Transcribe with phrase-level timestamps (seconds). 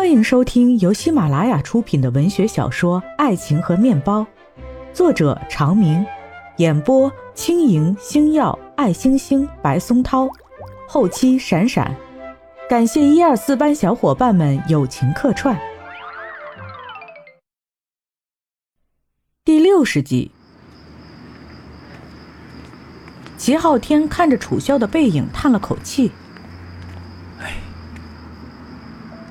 [0.00, 4.22] 欢迎收听由喜马拉雅出品的文学小说《爱情和面包》，
[4.94, 6.02] 作者长明，
[6.56, 10.26] 演播轻盈、星耀、爱星星、白松涛，
[10.88, 11.94] 后期闪闪，
[12.66, 15.54] 感谢一二四班小伙伴们友情客串。
[19.44, 20.30] 第六十集，
[23.36, 26.10] 齐昊天看着楚萧的背影，叹了口气。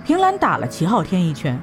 [0.10, 1.62] 平兰打了齐昊天一拳。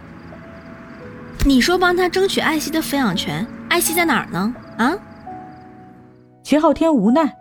[1.45, 4.55] 你说帮他争取艾希的抚养权，艾希在哪儿呢？
[4.79, 4.95] 啊？
[6.45, 7.37] 齐昊天无奈。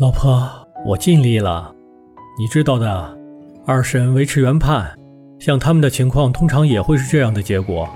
[0.00, 0.50] 老婆，
[0.84, 1.72] 我尽力了，
[2.40, 3.16] 你知道的，
[3.64, 4.98] 二审维持原判，
[5.38, 7.88] 像他们的情况，通常也会是这样的结果。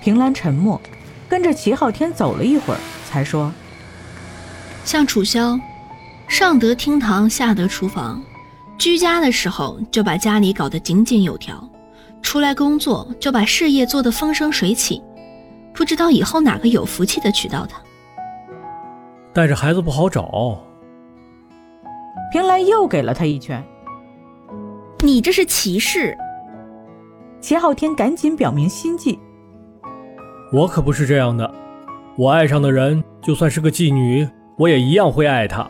[0.00, 0.80] 平兰沉默，
[1.28, 2.78] 跟着齐昊天走了一会儿，
[3.10, 3.52] 才说
[4.86, 5.58] ：“像楚萧，
[6.28, 8.22] 上得厅堂，下得厨房。”
[8.78, 11.62] 居家的时候就把家里搞得井井有条，
[12.20, 15.00] 出来工作就把事业做得风生水起，
[15.72, 17.80] 不知道以后哪个有福气的娶到她。
[19.32, 20.58] 带着孩子不好找。
[22.32, 23.62] 平兰又给了他一拳。
[25.04, 26.16] 你这是歧视。
[27.40, 29.18] 秦昊天赶紧表明心迹。
[30.52, 31.52] 我可不是这样的，
[32.16, 35.68] 我爱上的人就算是个妓女，我也一样会爱她。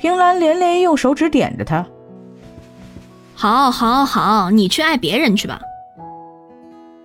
[0.00, 1.86] 平兰连连用手指点着他。
[3.34, 5.60] 好，好，好，你去爱别人去吧。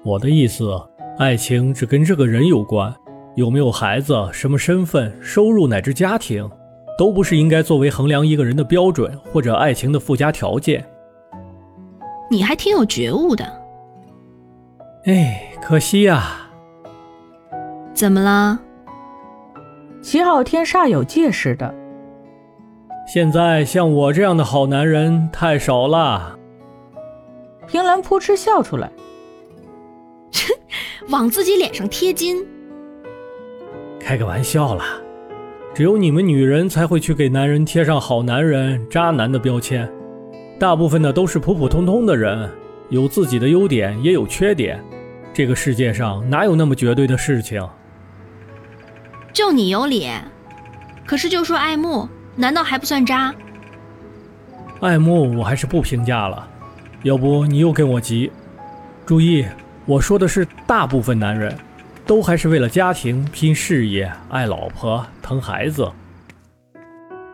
[0.01, 0.71] 我的意思，
[1.19, 2.93] 爱情只跟这个人有关，
[3.35, 6.49] 有没有孩子、什么身份、收入乃至家庭，
[6.97, 10.85] 都不是应该作为衡量一个人的标准或者爱情的附加条件。
[12.31, 13.45] 你还挺有觉悟的。
[15.03, 16.47] 哎，可惜呀。
[17.93, 18.57] 怎么了？
[20.01, 21.75] 齐昊天煞有介事的。
[23.05, 26.37] 现在像我这样的好男人太少了。
[27.67, 28.91] 平兰扑哧笑出来，
[31.09, 32.45] 往自己脸上贴金。
[33.99, 34.85] 开个玩笑啦，
[35.73, 39.87] 只有你们女人才会去给男人贴上好男人、渣男的标签，
[40.59, 42.49] 大部分的都是普普通通的人，
[42.89, 44.83] 有自己的优点也有缺点。
[45.31, 47.67] 这个世界上哪有那么绝对的事情？
[49.31, 50.09] 就你有理，
[51.05, 52.07] 可是就说爱慕。
[52.35, 53.33] 难道还不算渣？
[54.81, 56.47] 爱慕我还是不评价了，
[57.03, 58.31] 要不你又跟我急。
[59.05, 59.45] 注意，
[59.85, 61.55] 我说的是大部分男人，
[62.05, 65.89] 都还是为了家庭拼事业、爱老婆、疼孩子。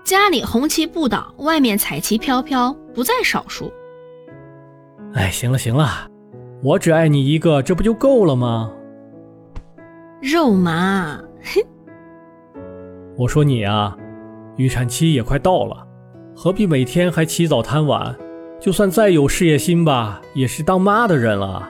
[0.03, 3.71] 家里红旗不倒，外面彩旗飘飘，不在少数。
[5.13, 6.07] 哎，行了行了，
[6.61, 8.71] 我只爱你一个，这不就够了吗？
[10.21, 11.61] 肉麻，哼！
[13.17, 13.97] 我说你啊。
[14.57, 15.87] 预产期也快到了，
[16.35, 18.15] 何必每天还起早贪晚？
[18.59, 21.67] 就算再有事业心吧，也是当妈的人了。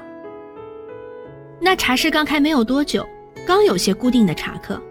[1.61, 3.07] 那茶室刚开没有多久，
[3.47, 4.81] 刚有些固定的茶客，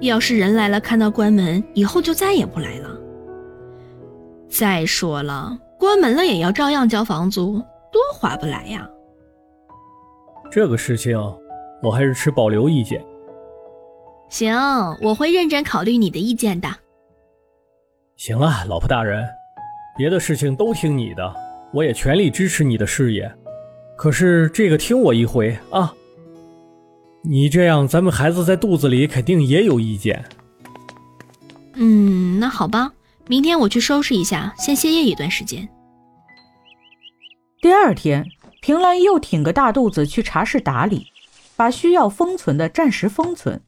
[0.00, 2.88] 要是人来了看到关门，以后就再也不来了。
[4.48, 7.62] 再说了，关门了也要照样交房租，
[7.92, 8.88] 多划不来呀。
[10.50, 11.16] 这个事情，
[11.82, 13.04] 我还是持保留意见。
[14.28, 14.56] 行，
[15.02, 16.68] 我会认真考虑你的意见的。
[18.18, 19.24] 行了，老婆大人，
[19.96, 21.36] 别的事情都听你的，
[21.72, 23.32] 我也全力支持你的事业。
[23.96, 25.94] 可是这个听我一回啊！
[27.22, 30.24] 你这样，咱们孩子在肚子里肯定也有意见。
[31.74, 32.92] 嗯，那好吧，
[33.28, 35.68] 明天我去收拾一下，先歇业一段时间。
[37.60, 38.26] 第二天，
[38.60, 41.06] 平兰又挺个大肚子去茶室打理，
[41.54, 43.60] 把需要封存的暂时封存，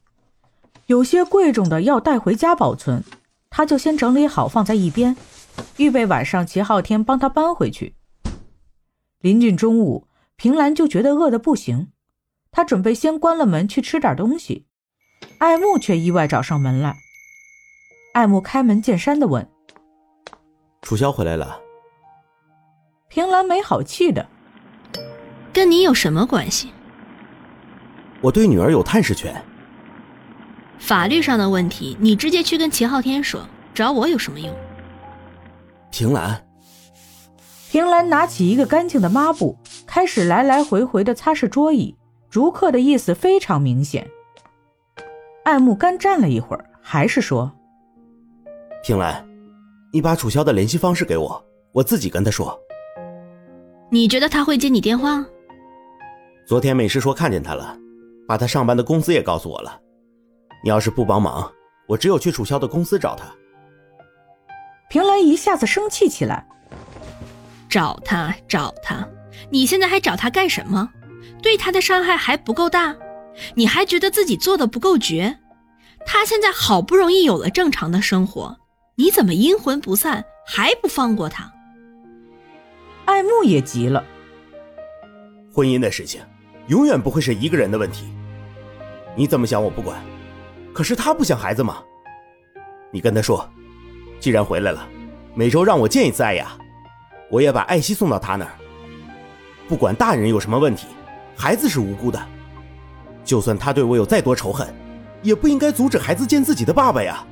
[0.87, 3.01] 有些贵重的要带回家保存。
[3.51, 5.15] 他就先整理好放在一边，
[5.77, 7.95] 预备晚上齐昊天帮他搬回去。
[9.19, 10.07] 临近中午，
[10.37, 11.89] 平兰就觉得饿得不行，
[12.49, 14.65] 他准备先关了门去吃点东西。
[15.37, 16.95] 爱慕却意外找上门来。
[18.13, 19.47] 爱慕开门见山的问
[20.81, 21.59] ：“楚萧回来了？”
[23.09, 24.25] 平兰没好气的
[25.53, 26.71] ：“跟你有什么关系？”
[28.21, 29.43] 我对女儿有探视权。
[30.79, 34.53] 法律上的问题，你直接去跟齐昊天说，找我有什么用？
[35.91, 36.45] 平兰，
[37.69, 41.95] 平兰拿起一个干净的抹布，开始来来回回的擦拭桌椅，
[42.29, 44.09] 逐客的意思非常明显。
[45.43, 47.51] 爱慕干站了一会儿，还是说
[48.83, 49.25] ：“平兰，
[49.91, 52.57] 你把楚萧的联系方式给我，我自己跟他说。”
[53.89, 55.25] 你觉得他会接你电话？
[56.45, 57.77] 昨天美师说看见他了，
[58.27, 59.79] 把他上班的公司也告诉我了。
[60.63, 61.51] 你要是不帮忙，
[61.87, 63.25] 我只有去楚萧的公司找他。
[64.91, 66.45] 平兰一下子生气起来
[67.69, 69.07] ：“找他，找他！
[69.49, 70.89] 你现在还找他干什么？
[71.41, 72.93] 对他的伤害还不够大？
[73.55, 75.39] 你还觉得自己做的不够绝？
[76.05, 78.57] 他现在好不容易有了正常的生活，
[78.95, 81.49] 你怎么阴魂不散，还不放过他？
[83.05, 84.03] 爱慕也急了。
[85.53, 86.21] 婚姻的事情，
[86.67, 88.13] 永远不会是一个人的问题。
[89.15, 90.03] 你怎么想我不管，
[90.73, 91.81] 可是他不想孩子吗？
[92.91, 93.49] 你跟他说，
[94.21, 94.87] 既然回来了，
[95.33, 96.55] 每周让我见一次艾雅。
[97.27, 98.51] 我也把艾希送到他那儿。
[99.67, 100.85] 不管大人有什么问题，
[101.35, 102.21] 孩子是无辜的。
[103.25, 104.71] 就算他对我有再多仇恨，
[105.23, 107.25] 也不应该阻止孩子见自己的爸爸呀。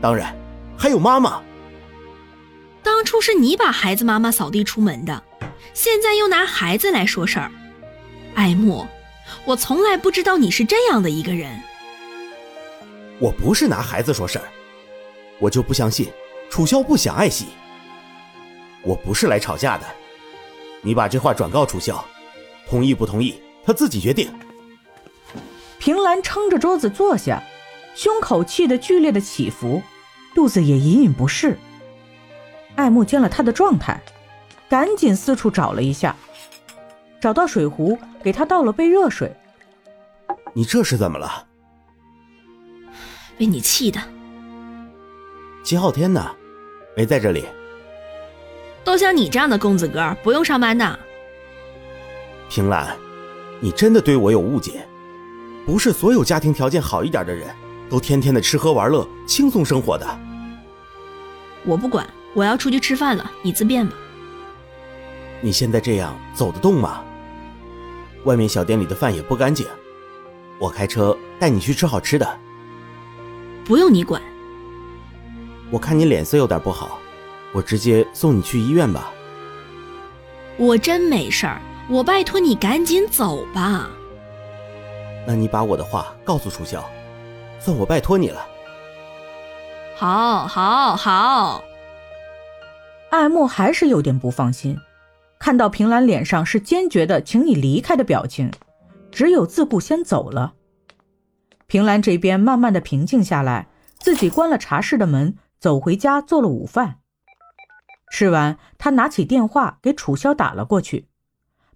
[0.00, 0.36] 当然，
[0.76, 1.40] 还有妈妈。
[2.82, 5.22] 当初是你把孩子妈妈扫地出门的，
[5.72, 7.50] 现在又拿孩子来说事儿。
[8.34, 8.86] 艾莫，
[9.46, 11.58] 我从来不知道你是这样的一个人。
[13.18, 14.44] 我不是拿孩子说事儿，
[15.38, 16.08] 我就不相信
[16.48, 17.46] 楚萧不想爱惜。
[18.82, 19.84] 我不是来吵架的，
[20.80, 22.04] 你把这话转告楚萧，
[22.68, 24.32] 同意不同意他自己决定。
[25.78, 27.42] 平兰撑着桌子坐下，
[27.94, 29.82] 胸口气得剧烈的起伏，
[30.34, 31.58] 肚子也隐隐不适。
[32.76, 34.00] 爱慕见了他的状态，
[34.68, 36.14] 赶紧四处找了一下，
[37.20, 39.34] 找到水壶，给他倒了杯热水。
[40.54, 41.46] 你这是怎么了？
[43.36, 44.00] 被你气的。
[45.66, 46.24] 齐昊天呢？
[46.96, 47.44] 没在这里。
[48.84, 50.96] 都像你这样的公子哥，不用上班的。
[52.48, 52.96] 平兰，
[53.58, 54.86] 你真的对我有误解。
[55.66, 57.52] 不是所有家庭条件好一点的人
[57.90, 60.06] 都天天的吃喝玩乐、轻松生活的。
[61.64, 63.92] 我不管，我要出去吃饭了，你自便吧。
[65.40, 67.02] 你现在这样走得动吗？
[68.22, 69.66] 外面小店里的饭也不干净，
[70.60, 72.38] 我开车带你去吃好吃的。
[73.64, 74.22] 不用你管。
[75.70, 76.98] 我看你脸色有点不好。
[77.52, 79.10] 我直接送你去医院吧。
[80.58, 83.88] 我真没事儿，我拜托你赶紧走吧。
[85.26, 86.84] 那你把我的话告诉楚萧，
[87.58, 88.46] 算我拜托你了。
[89.94, 91.64] 好，好，好。
[93.10, 94.76] 爱慕还是有点不放心，
[95.38, 98.50] 看到平兰脸上是坚决的，请你离开的表情，
[99.10, 100.52] 只有自顾先走了。
[101.66, 107.00] 平兰这边慢慢的平静下来，自己关了茶室的门，走回家做了午饭。
[108.10, 111.08] 吃完，他拿起电话给楚萧打了过去，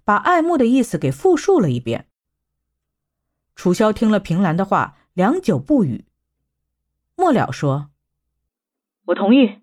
[0.05, 2.09] 把爱慕的意思给复述了一遍。
[3.57, 6.05] 楚萧听了平兰的话，良久不语。
[7.17, 7.91] 末了说
[9.07, 9.61] ：“我同意。”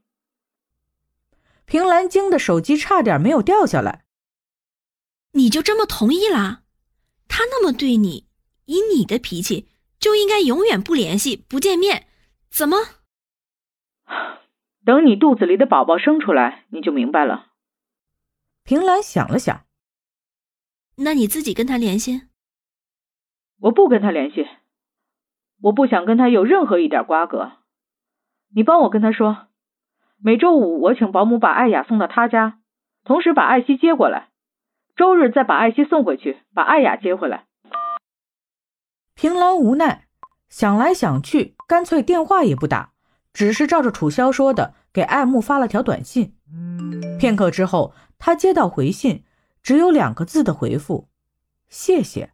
[1.66, 4.06] 平兰惊的手机差点没有掉下来。
[5.32, 6.64] 你就这么同意啦？
[7.28, 8.28] 他那么对你，
[8.66, 9.68] 以你的脾气，
[10.00, 12.08] 就应该永远不联系、不见面，
[12.50, 12.78] 怎么？
[14.86, 17.48] 等你肚子里的宝宝生出来，你就明白了。
[18.64, 19.66] 平兰想了想，
[20.98, 22.24] 那你自己跟他联系。
[23.60, 24.48] 我不跟他联系，
[25.62, 27.54] 我不想跟他有任何一点瓜葛。
[28.54, 29.48] 你帮我跟他说，
[30.18, 32.60] 每周五我请保姆把艾雅送到他家，
[33.04, 34.30] 同时把艾希接过来，
[34.96, 37.46] 周日再把艾希送回去，把艾雅接回来。
[39.16, 40.08] 平兰无奈，
[40.50, 42.94] 想来想去，干脆电话也不打。
[43.38, 46.34] 只是照着楚萧说的，给爱慕发了条短信。
[47.20, 49.24] 片刻之后，他接到回信，
[49.62, 51.08] 只有两个字的回复
[51.70, 52.32] ：“谢谢。”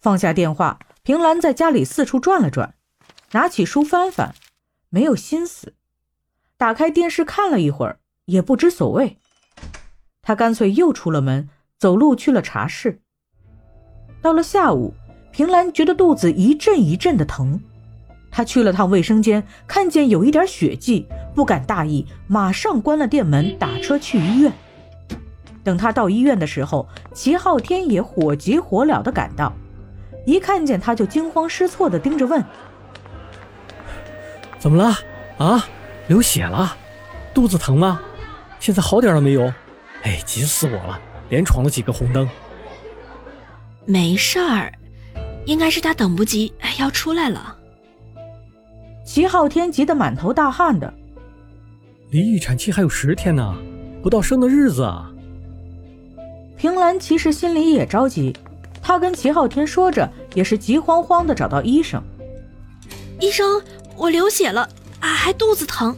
[0.00, 2.76] 放下电话，平兰在家里四处转了转，
[3.32, 4.34] 拿起书翻翻，
[4.88, 5.74] 没有心思。
[6.56, 9.18] 打开电视看了一会儿，也不知所谓。
[10.22, 13.02] 他干脆又出了门，走路去了茶室。
[14.22, 14.94] 到了下午，
[15.30, 17.60] 平兰觉得肚子一阵一阵的疼。
[18.36, 24.52] 他去了趟卫生间，看见有一点血迹，不敢大意，马上关了店门，打车去医院。
[25.62, 29.52] 等他到医院的时候，齐昊天也火急火燎地赶到，
[30.26, 32.44] 一看见他就惊慌失措地盯着问
[34.58, 34.98] ：“怎么了？
[35.38, 35.64] 啊，
[36.08, 36.76] 流血了？
[37.32, 38.00] 肚子疼吗？
[38.58, 39.44] 现在好点了没有？
[40.02, 42.28] 哎，急死我了，连闯了几个红灯。”
[43.86, 44.72] 没事儿，
[45.46, 47.58] 应该是他等不及，要出来了。
[49.04, 50.92] 齐昊天急得满头大汗的，
[52.10, 53.54] 离预产期还有十天呢，
[54.02, 55.10] 不到生的日子啊！
[56.56, 58.34] 平兰其实心里也着急，
[58.82, 62.02] 她跟齐昊天说着，也是急慌慌的找到医生。
[63.20, 63.62] 医生，
[63.94, 64.68] 我流血了
[65.00, 65.94] 啊，还肚子疼，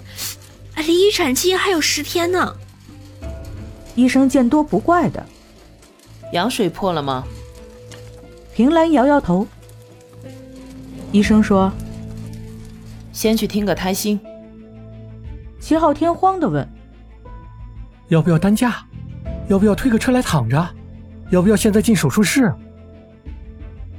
[0.75, 2.57] 啊，离预产期还有十天呢。
[3.95, 5.25] 医生见多不怪的，
[6.33, 7.25] 羊水破了吗？
[8.53, 9.47] 平兰摇摇头。
[11.13, 11.73] 医生说。
[13.17, 14.21] 先去听个胎心。
[15.59, 16.69] 齐昊天慌的问
[18.09, 18.87] ：“要不要担架？
[19.49, 20.69] 要不要推个车来躺着？
[21.31, 22.53] 要不要现在进手术室？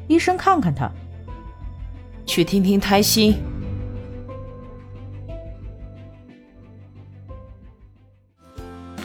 [0.08, 0.92] 医生看看他，
[2.28, 3.36] 去听听胎心。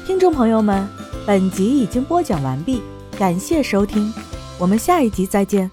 [0.05, 0.87] 听众朋友们，
[1.27, 2.83] 本集已经播讲完毕，
[3.19, 4.13] 感谢收听，
[4.59, 5.71] 我们下一集再见。